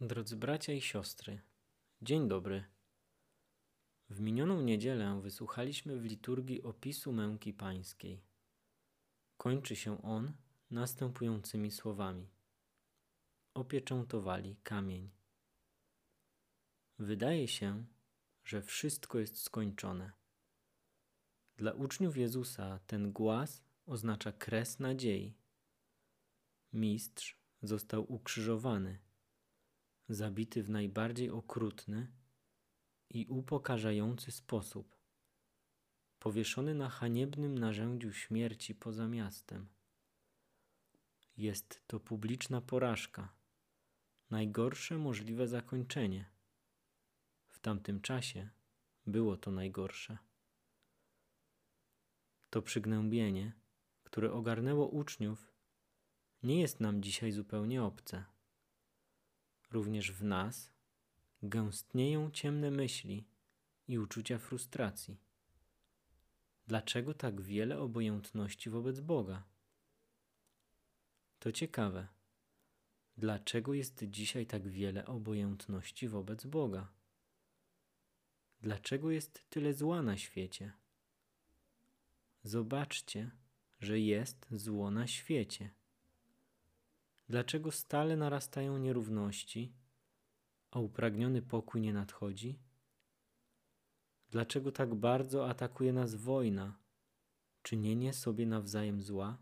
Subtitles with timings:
[0.00, 1.42] Drodzy bracia i siostry,
[2.02, 2.64] dzień dobry.
[4.10, 8.22] W minioną niedzielę wysłuchaliśmy w liturgii opisu męki pańskiej.
[9.36, 10.32] Kończy się on
[10.70, 12.30] następującymi słowami:
[13.54, 15.10] Opieczętowali kamień.
[16.98, 17.84] Wydaje się,
[18.44, 20.12] że wszystko jest skończone.
[21.56, 25.34] Dla uczniów Jezusa ten głaz oznacza kres nadziei.
[26.72, 28.98] Mistrz został ukrzyżowany
[30.08, 32.06] zabity w najbardziej okrutny
[33.10, 34.96] i upokarzający sposób,
[36.18, 39.68] powieszony na haniebnym narzędziu śmierci poza miastem.
[41.36, 43.34] Jest to publiczna porażka,
[44.30, 46.30] najgorsze możliwe zakończenie.
[47.48, 48.50] W tamtym czasie
[49.06, 50.18] było to najgorsze.
[52.50, 53.52] To przygnębienie,
[54.04, 55.52] które ogarnęło uczniów,
[56.42, 58.33] nie jest nam dzisiaj zupełnie obce
[59.74, 60.72] również w nas
[61.42, 63.24] gęstnieją ciemne myśli
[63.88, 65.16] i uczucia frustracji.
[66.66, 69.42] Dlaczego tak wiele obojętności wobec Boga?
[71.38, 72.08] To ciekawe.
[73.16, 76.92] Dlaczego jest dzisiaj tak wiele obojętności wobec Boga?
[78.60, 80.72] Dlaczego jest tyle zła na świecie?
[82.42, 83.30] Zobaczcie,
[83.80, 85.70] że jest zło na świecie.
[87.28, 89.72] Dlaczego stale narastają nierówności,
[90.70, 92.58] a upragniony pokój nie nadchodzi?
[94.28, 96.78] Dlaczego tak bardzo atakuje nas wojna,
[97.62, 99.38] czynienie sobie nawzajem zła?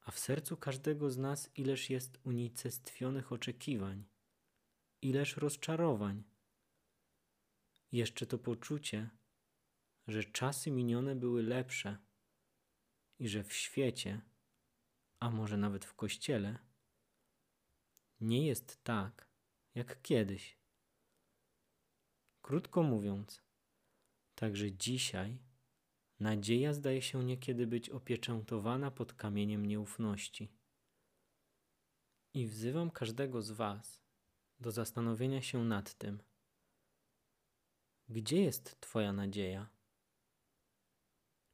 [0.00, 4.04] A w sercu każdego z nas ileż jest unicestwionych oczekiwań,
[5.02, 6.24] ileż rozczarowań.
[7.92, 9.10] Jeszcze to poczucie,
[10.06, 11.98] że czasy minione były lepsze
[13.18, 14.20] i że w świecie
[15.24, 16.58] a może nawet w kościele,
[18.20, 19.28] nie jest tak
[19.74, 20.58] jak kiedyś.
[22.42, 23.42] Krótko mówiąc,
[24.34, 25.38] także dzisiaj
[26.20, 30.52] nadzieja zdaje się niekiedy być opieczętowana pod kamieniem nieufności.
[32.34, 34.02] I wzywam każdego z Was
[34.60, 36.22] do zastanowienia się nad tym,
[38.08, 39.68] gdzie jest Twoja nadzieja?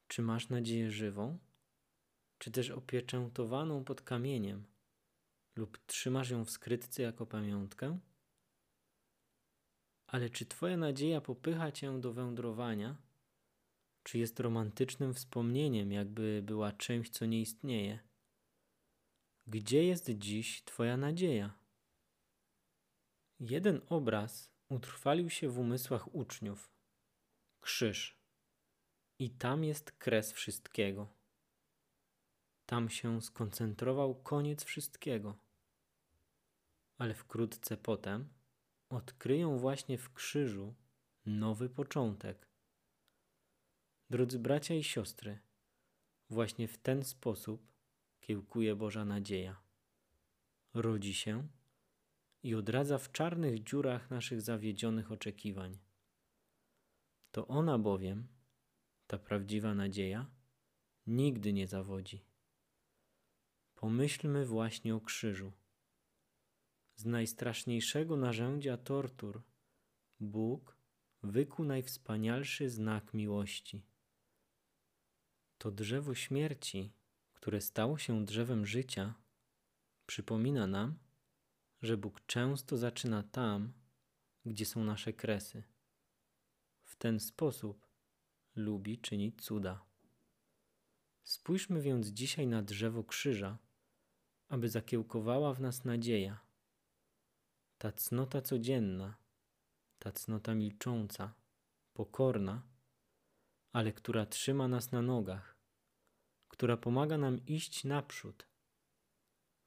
[0.07, 1.50] Czy masz nadzieję żywą?
[2.41, 4.65] Czy też opieczętowaną pod kamieniem,
[5.57, 7.99] lub trzymasz ją w skrytce jako pamiątkę?
[10.07, 12.97] Ale czy Twoja nadzieja popycha Cię do wędrowania?
[14.03, 17.99] Czy jest romantycznym wspomnieniem, jakby była czymś, co nie istnieje?
[19.47, 21.55] Gdzie jest dziś Twoja nadzieja?
[23.41, 26.73] Jeden obraz utrwalił się w umysłach uczniów
[27.61, 28.21] krzyż.
[29.19, 31.20] I tam jest kres wszystkiego.
[32.71, 35.39] Tam się skoncentrował koniec wszystkiego.
[36.99, 38.29] Ale wkrótce potem
[38.89, 40.75] odkryją właśnie w krzyżu
[41.27, 42.49] nowy początek.
[44.11, 45.39] Drodzy bracia i siostry,
[46.29, 47.73] właśnie w ten sposób
[48.21, 49.63] kiełkuje Boża nadzieja.
[50.75, 51.49] Rodzi się
[52.43, 55.79] i odradza w czarnych dziurach naszych zawiedzionych oczekiwań.
[57.31, 58.29] To ona bowiem,
[59.07, 60.31] ta prawdziwa nadzieja,
[61.07, 62.30] nigdy nie zawodzi.
[63.81, 65.53] Pomyślmy właśnie o krzyżu.
[66.97, 69.43] Z najstraszniejszego narzędzia tortur
[70.21, 70.77] Bóg
[71.23, 73.83] wykuł najwspanialszy znak miłości.
[75.59, 76.93] To drzewo śmierci,
[77.33, 79.15] które stało się drzewem życia,
[80.07, 80.99] przypomina nam,
[81.83, 83.73] że Bóg często zaczyna tam,
[84.45, 85.63] gdzie są nasze kresy.
[86.85, 87.87] W ten sposób
[88.57, 89.85] lubi czynić cuda.
[91.23, 93.59] Spójrzmy więc dzisiaj na drzewo krzyża
[94.51, 96.41] aby zakiełkowała w nas nadzieja.
[97.79, 99.17] Ta cnota codzienna,
[99.99, 101.35] ta cnota milcząca,
[101.93, 102.63] pokorna,
[103.73, 105.57] ale która trzyma nas na nogach,
[106.49, 108.47] która pomaga nam iść naprzód.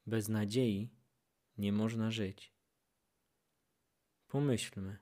[0.05, 0.89] Bez nadziei
[1.57, 2.53] nie można żyć.
[4.27, 4.97] Pomyślmy,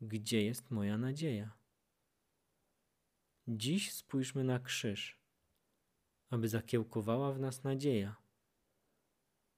[0.00, 1.58] gdzie jest moja nadzieja?
[3.48, 5.17] Dziś spójrzmy na krzyż
[6.30, 8.16] aby zakiełkowała w nas nadzieja,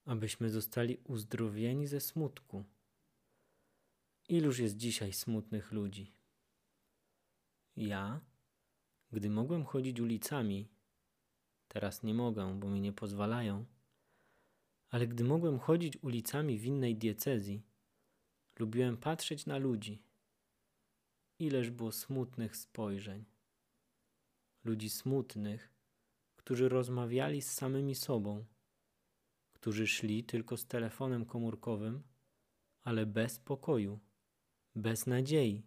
[0.05, 2.65] abyśmy zostali uzdrowieni ze smutku.
[4.29, 6.15] Iluż jest dzisiaj smutnych ludzi?
[7.75, 8.21] Ja,
[9.11, 10.69] gdy mogłem chodzić ulicami,
[11.67, 13.65] teraz nie mogę, bo mi nie pozwalają,
[14.89, 17.63] ale gdy mogłem chodzić ulicami w innej diecezji,
[18.59, 20.03] lubiłem patrzeć na ludzi.
[21.39, 23.25] Ileż było smutnych spojrzeń.
[24.63, 25.73] Ludzi smutnych,
[26.43, 28.45] którzy rozmawiali z samymi sobą,
[29.53, 32.03] którzy szli tylko z telefonem komórkowym,
[32.83, 33.99] ale bez pokoju,
[34.75, 35.63] bez nadziei.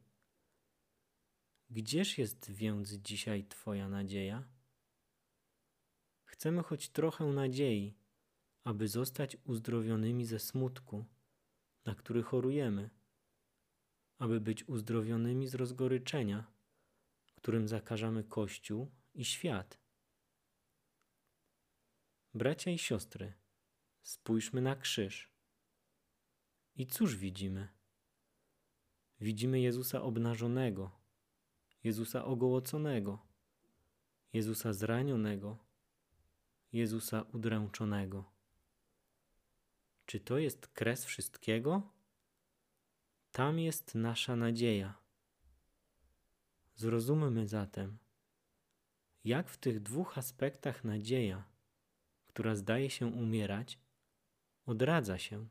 [1.71, 4.49] Gdzież jest więc dzisiaj Twoja nadzieja?
[6.25, 7.95] Chcemy choć trochę nadziei,
[8.65, 11.05] aby zostać uzdrowionymi ze smutku,
[11.85, 12.91] na który chorujemy,
[14.19, 16.53] aby być uzdrowionymi z rozgoryczenia,
[17.35, 19.84] którym zakażamy Kościół i świat.
[22.35, 23.33] Bracia i siostry,
[24.03, 25.31] spójrzmy na krzyż.
[26.77, 27.69] I cóż widzimy?
[29.21, 30.91] Widzimy Jezusa obnażonego,
[31.85, 33.27] Jezusa ogołoconego,
[34.33, 35.59] Jezusa zranionego,
[36.73, 38.25] Jezusa udręczonego.
[40.07, 41.83] Czy to jest kres wszystkiego?
[43.33, 44.95] Tam jest nasza nadzieja.
[46.75, 47.99] Zrozummy zatem,
[49.25, 51.54] jak w tych dwóch aspektach nadzieja,
[52.35, 53.79] która zdaje się umierać,
[54.67, 55.49] odradza się.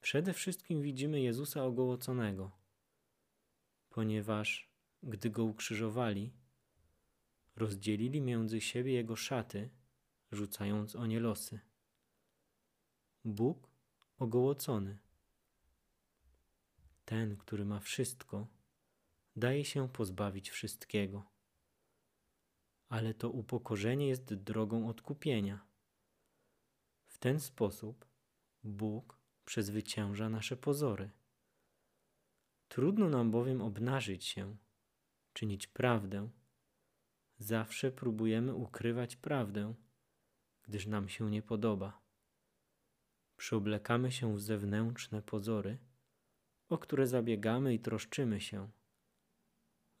[0.00, 2.50] Przede wszystkim widzimy Jezusa ogołoconego,
[3.88, 4.70] ponieważ
[5.02, 6.32] gdy go ukrzyżowali,
[7.56, 9.70] rozdzielili między siebie jego szaty,
[10.32, 11.60] rzucając o nie losy.
[13.24, 13.70] Bóg
[14.18, 14.98] ogołocony.
[17.04, 18.46] Ten, który ma wszystko,
[19.36, 21.24] daje się pozbawić wszystkiego.
[22.90, 25.66] Ale to upokorzenie jest drogą odkupienia.
[27.06, 28.06] W ten sposób
[28.64, 31.10] Bóg przezwycięża nasze pozory.
[32.68, 34.56] Trudno nam bowiem obnażyć się,
[35.32, 36.30] czynić prawdę.
[37.38, 39.74] Zawsze próbujemy ukrywać prawdę,
[40.62, 42.00] gdyż nam się nie podoba.
[43.36, 45.78] Przyoblekamy się w zewnętrzne pozory,
[46.68, 48.70] o które zabiegamy i troszczymy się,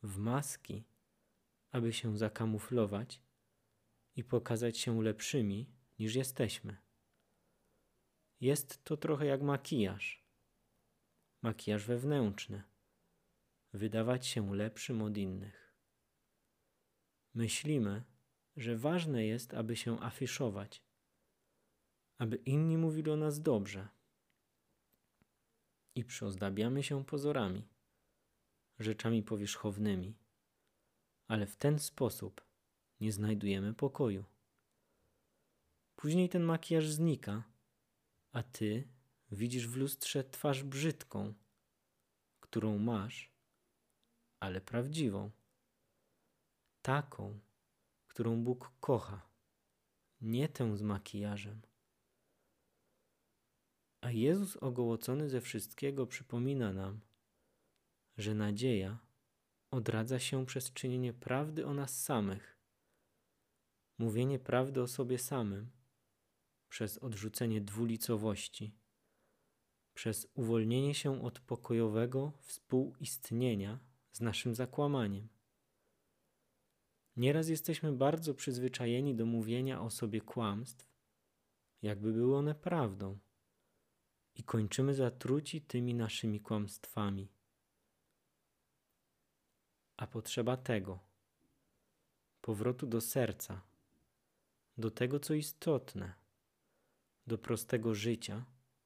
[0.02, 0.84] w maski,
[1.70, 3.22] aby się zakamuflować
[4.16, 6.76] i pokazać się lepszymi niż jesteśmy.
[8.40, 10.24] Jest to trochę jak makijaż.
[11.42, 12.62] Makijaż wewnętrzny.
[13.72, 15.74] Wydawać się lepszym od innych.
[17.34, 18.04] Myślimy,
[18.56, 20.82] że ważne jest, aby się afiszować,
[22.18, 23.88] aby inni mówili o nas dobrze.
[25.94, 27.68] I przyozdabiamy się pozorami,
[28.78, 30.16] rzeczami powierzchownymi,
[31.30, 32.44] ale w ten sposób
[33.00, 34.24] nie znajdujemy pokoju.
[35.96, 37.42] Później ten makijaż znika
[38.32, 38.88] a ty
[39.30, 41.34] widzisz w lustrze twarz brzydką,
[42.40, 43.32] którą masz,
[44.40, 45.30] ale prawdziwą.
[46.82, 47.40] Taką,
[48.06, 49.28] którą Bóg kocha,
[50.20, 51.62] nie tę z makijażem.
[54.00, 57.00] A Jezus ogołocony ze wszystkiego przypomina nam,
[58.18, 59.09] że nadzieja
[59.70, 62.58] odradza się przez czynienie prawdy o nas samych,
[63.98, 65.70] mówienie prawdy o sobie samym
[66.68, 68.74] przez odrzucenie dwulicowości,
[69.94, 73.78] przez uwolnienie się od pokojowego współistnienia
[74.12, 75.28] z naszym zakłamaniem.
[77.16, 80.92] Nieraz jesteśmy bardzo przyzwyczajeni do mówienia o sobie kłamstw,
[81.82, 83.18] jakby były one prawdą,
[84.34, 87.28] i kończymy zatruci tymi naszymi kłamstwami.
[90.00, 90.98] A potrzeba tego.
[92.40, 93.60] Powrotu do serca,
[94.78, 96.14] do tego, co istotne.
[97.26, 98.44] Do prostego życia,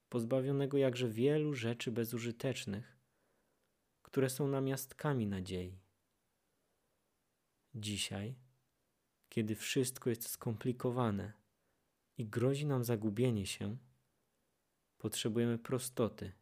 [0.08, 2.98] pozbawionego jakże wielu rzeczy bezużytecznych,
[4.02, 5.78] które są namiastkami nadziei.
[7.74, 8.34] Dzisiaj,
[9.28, 11.32] kiedy wszystko jest skomplikowane
[12.18, 13.76] i grozi nam zagubienie się,
[14.98, 16.32] potrzebujemy prostoty,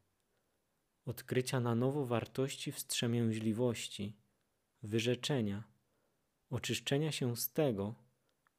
[1.05, 4.22] odkrycia na nowo wartości wstrzemięźliwości,
[4.83, 5.65] wyrzeczenia,
[6.51, 7.95] oczyszczenia się z tego,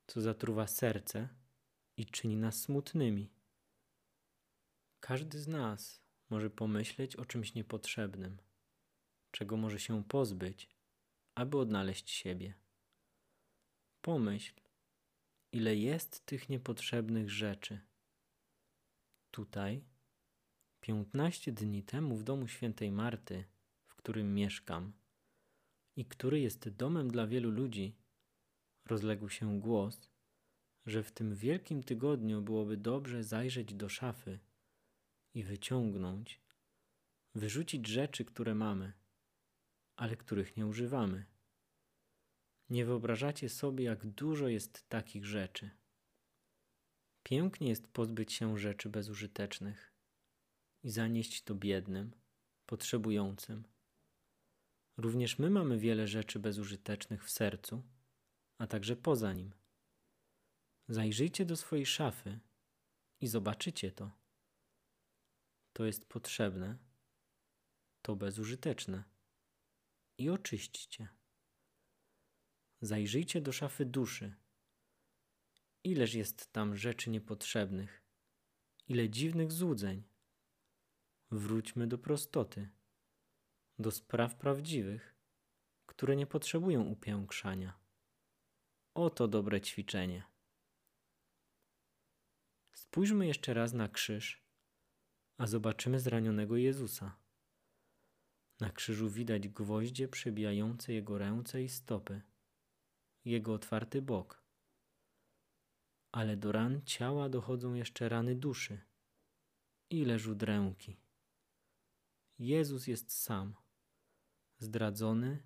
[0.07, 1.29] co zatruwa serce
[1.97, 3.29] i czyni nas smutnymi.
[4.99, 8.37] Każdy z nas może pomyśleć o czymś niepotrzebnym,
[9.31, 10.69] czego może się pozbyć,
[11.35, 12.53] aby odnaleźć siebie.
[14.01, 14.53] Pomyśl,
[15.51, 17.81] ile jest tych niepotrzebnych rzeczy.
[19.31, 19.83] Tutaj,
[20.81, 23.45] piętnaście dni temu w domu świętej Marty,
[23.87, 24.93] w którym mieszkam
[25.95, 27.95] i który jest domem dla wielu ludzi,
[28.85, 30.09] rozległ się głos,
[30.85, 34.39] że w tym wielkim tygodniu byłoby dobrze zajrzeć do szafy
[35.33, 36.41] i wyciągnąć,
[37.35, 38.93] wyrzucić rzeczy, które mamy,
[39.95, 41.25] ale których nie używamy.
[42.69, 45.69] Nie wyobrażacie sobie, jak dużo jest takich rzeczy.
[47.23, 49.93] Pięknie jest pozbyć się rzeczy bezużytecznych
[50.83, 52.11] i zanieść to biednym,
[52.65, 53.72] potrzebującym.
[54.97, 57.83] Również my mamy wiele rzeczy bezużytecznych w sercu,
[58.57, 59.53] a także poza nim.
[60.87, 62.39] Zajrzyjcie do swojej szafy
[63.19, 64.11] i zobaczycie to.
[65.73, 66.77] To jest potrzebne,
[68.01, 69.03] to bezużyteczne.
[70.17, 71.07] I oczyśćcie.
[72.81, 74.35] Zajrzyjcie do szafy duszy.
[75.83, 78.03] Ileż jest tam rzeczy niepotrzebnych,
[78.87, 80.03] ile dziwnych złudzeń.
[81.31, 82.69] Wróćmy do prostoty,
[83.79, 85.15] do spraw prawdziwych,
[85.85, 87.79] które nie potrzebują upiększania.
[88.93, 90.23] Oto dobre ćwiczenie.
[92.73, 94.43] Spójrzmy jeszcze raz na krzyż,
[95.37, 97.17] a zobaczymy zranionego Jezusa.
[98.59, 102.21] Na krzyżu widać gwoździe przebijające jego ręce i stopy,
[103.25, 104.43] jego otwarty bok.
[106.11, 108.81] Ale do ran ciała dochodzą jeszcze rany duszy.
[109.89, 110.97] Ileż udręki.
[112.39, 113.55] Jezus jest sam,
[114.63, 115.43] zdradzony,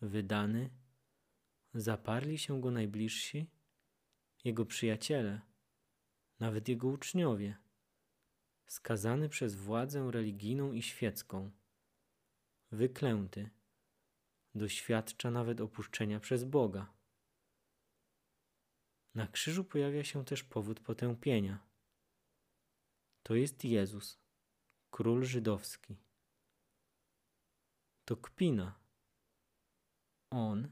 [0.00, 0.70] wydany,
[1.74, 3.50] zaparli się go najbliżsi,
[4.44, 5.40] jego przyjaciele,
[6.40, 7.56] nawet jego uczniowie,
[8.66, 11.50] skazany przez władzę religijną i świecką,
[12.70, 13.50] wyklęty,
[14.54, 16.92] doświadcza nawet opuszczenia przez Boga.
[19.14, 21.66] Na krzyżu pojawia się też powód potępienia.
[23.22, 24.18] To jest Jezus,
[24.90, 26.07] król żydowski.
[28.08, 28.74] To kpina.
[30.30, 30.68] On,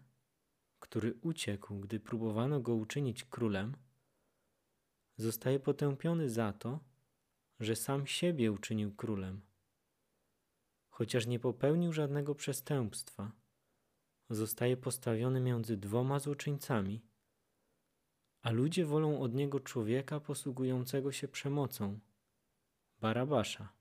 [0.78, 3.76] który uciekł, gdy próbowano go uczynić królem,
[5.16, 6.81] zostaje potępiony za to,
[7.61, 9.40] że sam siebie uczynił królem.
[10.88, 13.33] Chociaż nie popełnił żadnego przestępstwa,
[14.31, 17.02] zostaje postawiony między dwoma złoczyńcami,
[18.43, 22.00] a ludzie wolą od niego człowieka posługującego się przemocą,
[23.00, 23.75] Barabasza.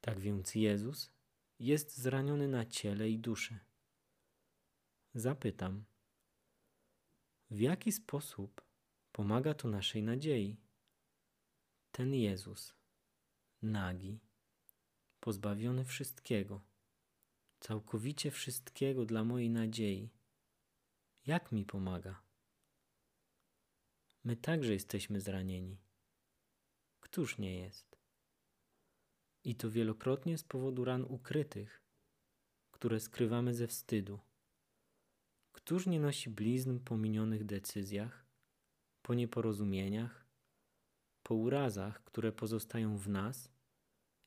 [0.00, 1.10] Tak więc Jezus
[1.58, 3.58] jest zraniony na ciele i duszy.
[5.14, 5.84] Zapytam,
[7.50, 8.60] w jaki sposób
[9.12, 10.56] pomaga to naszej nadziei?
[11.92, 12.74] Ten Jezus,
[13.62, 14.20] nagi,
[15.20, 16.60] pozbawiony wszystkiego,
[17.60, 20.10] całkowicie wszystkiego dla mojej nadziei,
[21.26, 22.22] jak mi pomaga?
[24.24, 25.78] My także jesteśmy zranieni.
[27.00, 27.89] Któż nie jest?
[29.44, 31.82] I to wielokrotnie z powodu ran ukrytych,
[32.70, 34.20] które skrywamy ze wstydu.
[35.52, 38.26] Któż nie nosi blizn po minionych decyzjach,
[39.02, 40.26] po nieporozumieniach,
[41.22, 43.52] po urazach, które pozostają w nas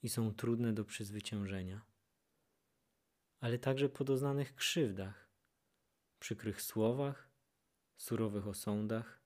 [0.01, 1.85] i są trudne do przezwyciężenia,
[3.39, 5.29] ale także po doznanych krzywdach,
[6.19, 7.29] przykrych słowach,
[7.97, 9.23] surowych osądach.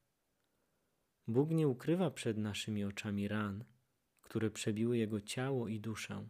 [1.27, 3.65] Bóg nie ukrywa przed naszymi oczami ran,
[4.27, 6.27] które przebiły Jego ciało i duszę.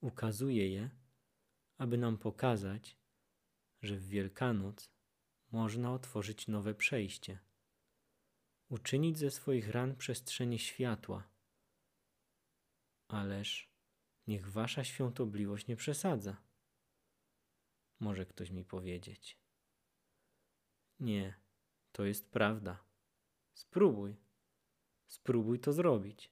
[0.00, 0.90] Ukazuje je,
[1.78, 2.96] aby nam pokazać,
[3.82, 4.90] że w Wielkanoc
[5.52, 7.38] można otworzyć nowe przejście,
[8.68, 11.28] uczynić ze swoich ran przestrzenie światła.
[13.08, 13.72] Ależ
[14.26, 16.36] niech wasza świątobliwość nie przesadza.
[18.00, 19.38] Może ktoś mi powiedzieć.
[21.00, 21.34] Nie,
[21.92, 22.84] to jest prawda.
[23.54, 24.16] Spróbuj.
[25.06, 26.31] Spróbuj to zrobić.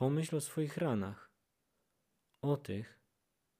[0.00, 1.30] Pomyśl o swoich ranach,
[2.42, 3.00] o tych,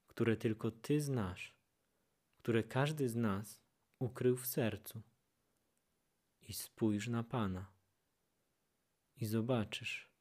[0.07, 1.57] które tylko Ty znasz,
[2.37, 3.63] które każdy z nas
[3.99, 5.03] ukrył w sercu.
[6.43, 7.73] I spójrz na Pana.
[9.17, 10.13] I zobaczysz,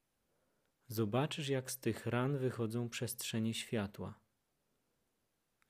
[0.88, 4.20] zobaczysz, jak z tych ran wychodzą przestrzenie światła.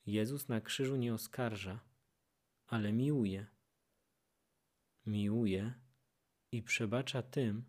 [0.05, 1.79] Jezus na krzyżu nie oskarża,
[2.67, 3.45] ale miłuje.
[5.05, 5.73] Miłuje
[6.51, 7.65] i przebacza tym,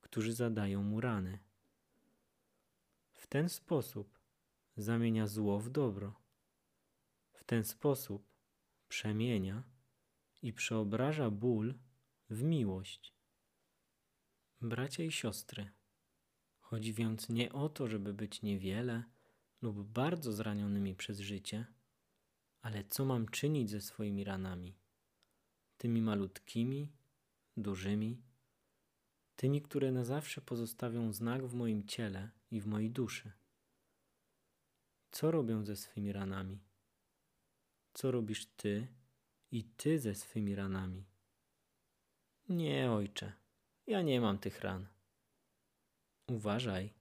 [0.00, 1.45] którzy zadają mu rany.
[3.16, 4.18] W ten sposób
[4.76, 6.20] zamienia zło w dobro.
[7.32, 8.28] W ten sposób
[8.88, 9.62] przemienia
[10.42, 11.74] i przeobraża ból
[12.30, 13.14] w miłość.
[14.60, 15.70] Bracia i siostry,
[16.60, 19.04] chodzi więc nie o to, żeby być niewiele
[19.62, 21.66] lub bardzo zranionymi przez życie,
[22.60, 24.78] ale co mam czynić ze swoimi ranami?
[25.76, 26.92] Tymi malutkimi,
[27.56, 28.22] dużymi,
[29.36, 33.32] tymi, które na zawsze pozostawią znak w moim ciele i w mojej duszy.
[35.10, 36.60] Co robią ze swymi ranami?
[37.94, 38.88] Co robisz ty
[39.50, 41.04] i ty ze swymi ranami?
[42.48, 43.32] Nie, ojcze,
[43.86, 44.86] ja nie mam tych ran.
[46.28, 46.94] Uważaj,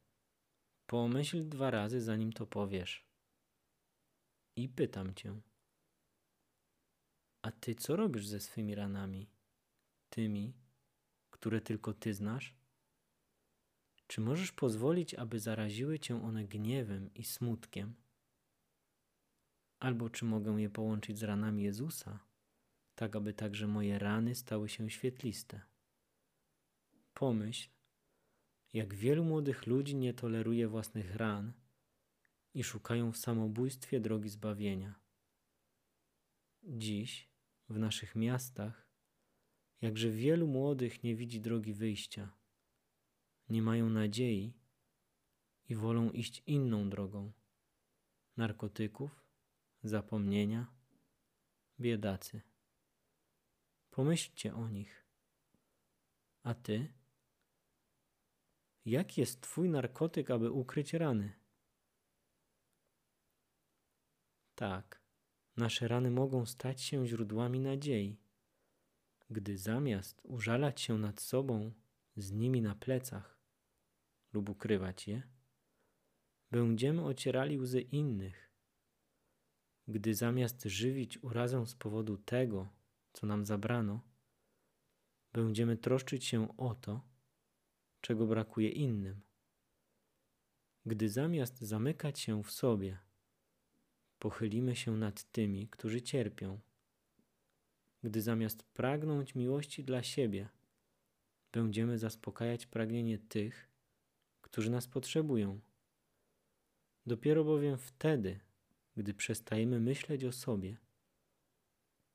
[0.86, 3.06] pomyśl dwa razy, zanim to powiesz.
[4.56, 5.42] I pytam cię,
[7.42, 9.30] a ty co robisz ze swymi ranami?
[10.10, 10.54] Tymi,
[11.46, 12.56] które tylko ty znasz?
[14.08, 17.96] Czy możesz pozwolić, aby zaraziły cię one gniewem i smutkiem?
[19.80, 22.20] Albo czy mogę je połączyć z ranami Jezusa,
[22.96, 25.62] tak aby także moje rany stały się świetliste?
[27.14, 27.70] Pomyśl,
[28.74, 31.54] jak wielu młodych ludzi nie toleruje własnych ran
[32.54, 35.00] i szukają w samobójstwie drogi zbawienia.
[36.64, 37.30] Dziś
[37.70, 38.85] w naszych miastach
[39.82, 42.34] jakże wielu młodych nie widzi drogi wyjścia,
[43.50, 44.54] nie mają nadziei
[45.70, 47.32] i wolą iść inną drogą
[48.38, 49.26] narkotyków,
[49.84, 50.68] zapomnienia,
[51.80, 52.42] biedacy.
[53.90, 55.06] Pomyślcie o nich.
[56.44, 56.94] A ty?
[58.86, 61.34] Jaki jest twój narkotyk, aby ukryć rany?
[64.56, 65.02] Tak,
[65.58, 68.18] nasze rany mogą stać się źródłami nadziei,
[69.30, 71.72] gdy zamiast użalać się nad sobą
[72.18, 73.40] z nimi na plecach
[74.34, 75.24] lub ukrywać je,
[76.52, 78.52] będziemy ocierali łzy innych,
[79.88, 82.70] gdy zamiast żywić urazę z powodu tego,
[83.14, 84.02] co nam zabrano,
[85.34, 87.02] będziemy troszczyć się o to,
[88.02, 89.22] czego brakuje innym.
[90.86, 92.98] Gdy zamiast zamykać się w sobie,
[94.20, 96.60] pochylimy się nad tymi, którzy cierpią.
[98.06, 100.50] Gdy zamiast pragnąć miłości dla siebie,
[101.52, 103.70] będziemy zaspokajać pragnienie tych,
[104.42, 105.60] którzy nas potrzebują.
[107.06, 108.40] Dopiero bowiem wtedy,
[108.98, 110.78] gdy przestajemy myśleć o sobie,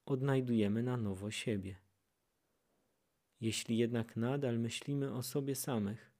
[0.06, 1.76] odnajdujemy na nowo siebie.
[3.40, 6.12] Jeśli jednak nadal myślimy o sobie samych,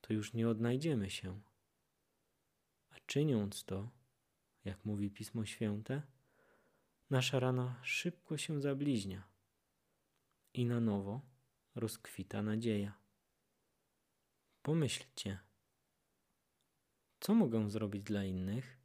[0.00, 1.40] to już nie odnajdziemy się.
[2.90, 3.90] A czyniąc to,
[4.64, 6.02] jak mówi Pismo Święte,
[7.10, 9.28] nasza rana szybko się zabliźnia
[10.54, 11.20] i na nowo
[11.74, 12.98] rozkwita nadzieja.
[14.62, 15.38] Pomyślcie,
[17.20, 18.78] co mogę zrobić dla innych?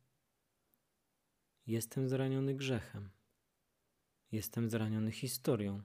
[1.68, 3.10] Jestem zraniony grzechem.
[4.32, 5.84] Jestem zraniony historią.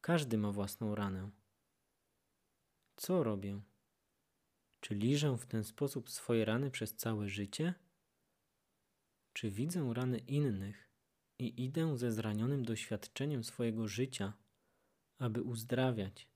[0.00, 1.30] Każdy ma własną ranę.
[2.96, 3.60] Co robię?
[4.80, 7.74] Czy liżę w ten sposób swoje rany przez całe życie?
[9.32, 10.91] Czy widzę rany innych
[11.42, 14.32] i idę ze zranionym doświadczeniem swojego życia,
[15.18, 16.28] aby uzdrawiać,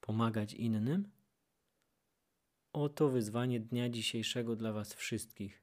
[0.00, 1.10] pomagać innym?
[2.72, 5.62] Oto wyzwanie dnia dzisiejszego dla Was wszystkich,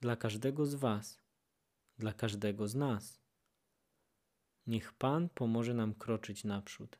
[0.00, 1.22] dla każdego z Was,
[1.98, 3.20] dla każdego z nas.
[4.66, 6.98] Niech Pan pomoże nam kroczyć naprzód.